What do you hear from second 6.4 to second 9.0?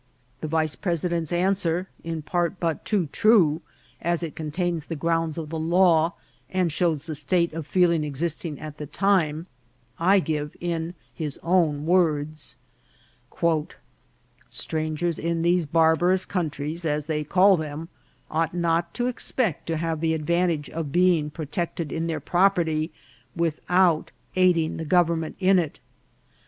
and shows the state of feeling existing at the